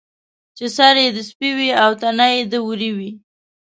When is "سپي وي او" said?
1.29-1.91